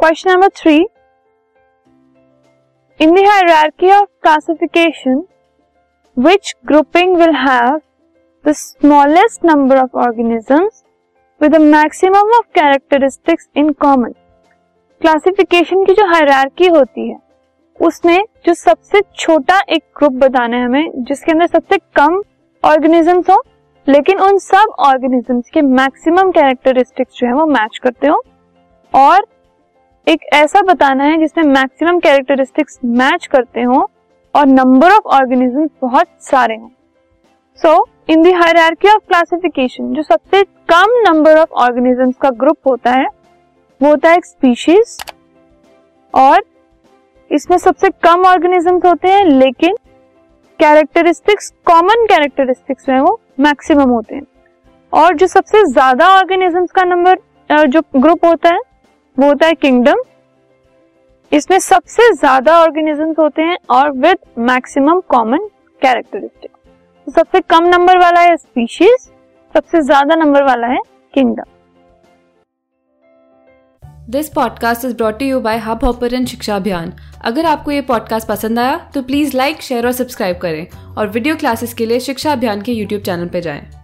Question 0.00 0.30
number 0.30 0.48
three 0.56 0.74
in 3.00 3.14
the 3.14 3.18
of 3.18 4.08
classification 4.22 5.22
which 6.16 6.54
grouping 6.66 7.16
will 7.16 7.34
have 7.36 7.80
the 8.44 8.52
smallest 8.52 9.44
number 9.44 9.78
of 9.78 9.96
organisms 9.98 10.82
with 11.40 11.54
the 11.54 11.60
of 12.16 12.46
characteristics 12.54 13.48
in 13.56 13.70
common 13.82 14.12
classification 15.00 15.84
की 15.84 15.94
जो 15.94 16.06
hierarchy 16.08 16.68
होती 16.76 17.08
है 17.08 17.16
उसमें 17.80 18.18
जो 18.46 18.54
सबसे 18.54 19.00
छोटा 19.14 19.60
एक 19.68 19.82
ग्रुप 19.98 20.12
बताना 20.24 20.56
है 20.56 20.64
हमें, 20.64 20.90
जिसके 20.98 21.32
अंदर 21.32 21.46
सबसे 21.46 21.78
कम 21.96 22.20
ऑर्गेनिजम्स 22.62 23.30
हो, 23.30 23.42
लेकिन 23.86 24.20
उन 24.20 24.38
सब 24.40 24.74
ऑर्गेनिजम्स 24.86 25.50
के 25.54 25.62
मैक्सिमम 25.62 26.30
कैरेक्टरिस्टिक्स 26.32 27.18
जो 27.18 27.26
है 27.26 27.32
वो 27.32 27.46
मैच 27.48 27.78
करते 27.82 28.06
हो, 28.06 28.22
और 28.94 29.26
एक 30.06 30.24
ऐसा 30.34 30.60
बताना 30.62 31.04
है 31.04 31.16
जिसमें 31.18 31.44
मैक्सिमम 31.44 31.98
कैरेक्टरिस्टिक्स 32.00 32.78
मैच 32.96 33.26
करते 33.26 33.62
हो 33.62 33.78
और 34.34 34.46
नंबर 34.46 34.90
ऑफ़ 34.90 35.06
ऑर्गेनिज्म 35.14 35.66
बहुत 35.82 36.06
सारे 36.22 36.56
हों। 36.56 36.68
So 37.60 37.86
in 38.10 38.22
the 38.22 38.32
hierarchy 38.32 38.88
of 38.88 39.02
classification 39.08 39.92
जो 39.94 40.02
सबसे 40.02 40.42
कम 40.68 40.94
नंबर 41.06 41.38
ऑफ़ 41.38 41.52
ऑर्गेनिजम्स 41.62 42.14
का 42.22 42.30
ग्रुप 42.32 42.68
होता 42.68 42.92
है, 42.92 43.06
वो 43.80 43.88
होता 43.88 44.08
है 44.08 44.16
एक 44.16 44.24
स्पीशीज 44.24 44.96
और 46.14 46.44
इसमें 47.30 47.56
सबसे 47.58 47.88
कम 48.04 48.26
ऑर्गेनिजम्स 48.26 48.84
होते 48.84 49.08
हैं, 49.08 49.24
लेकिन 49.24 49.76
कैरेक्टरिस्टिक्स 50.60 51.52
कॉमन 51.66 52.06
कैरेक्टरिस्टिक्स 52.06 52.88
है 52.88 53.00
वो 53.00 53.18
मैक्सिमम 53.40 53.90
होते 53.90 54.14
हैं। 54.14 54.26
और 54.92 55.16
जो 55.16 55.26
सबसे 55.26 55.64
ज़्यादा 55.64 56.08
ऑर्गेनिजम्स 56.10 56.70
का 56.70 56.84
नंबर 56.84 57.66
जो 57.66 57.82
ग्रुप 57.96 58.24
होता 58.24 58.48
है 58.48 58.60
वो 59.16 59.26
होता 59.26 59.46
है 59.46 59.54
किंगडम 59.54 60.00
इसमें 61.32 61.58
सबसे 61.58 62.12
ज़्यादा 62.14 62.58
ऑर्गेनिजम्स 62.60 63.18
होते 63.18 63.42
हैं 63.42 63.56
और 63.70 63.90
विद 63.92 64.18
मैक्सिमम 64.40 65.00
कॉमन 65.08 65.48
कैरेक्टरिस्टिक 65.82 66.50
सबसे 67.06 67.40
कम 67.50 67.64
नंबर 67.66 67.98
वाला 67.98 68.20
है 68.20 68.36
स्पीशीज 68.36 69.08
सबसे 69.54 69.80
ज़्यादा 69.82 70.14
नंबर 70.14 70.42
वाला 70.42 70.66
है 70.66 70.78
kingdom 71.14 71.54
this 74.10 74.28
podcast 74.28 74.84
is 74.84 74.94
brought 74.96 75.22
you 75.22 75.40
by 75.40 75.58
Hubhopper 75.84 76.24
Shiksha 76.24 76.56
Abhiyan 76.56 76.92
अगर 77.24 77.46
आपको 77.46 77.70
ये 77.70 77.80
पॉडकास्ट 77.84 78.28
पसंद 78.28 78.58
आया 78.58 78.76
तो 78.94 79.02
प्लीज़ 79.02 79.36
लाइक 79.36 79.62
शेयर 79.62 79.86
और 79.86 79.92
सब्सक्राइब 79.92 80.38
करें। 80.38 80.66
और 80.96 81.08
वीडियो 81.08 81.36
क्लासेस 81.36 81.74
के 81.74 81.86
लिए 81.86 82.00
शिक्षा 82.00 82.32
अभियान 82.32 82.62
के 82.62 82.72
यूट्यूब 82.72 83.02
चैनल 83.02 83.28
पर 83.28 83.40
जाएँ। 83.40 83.75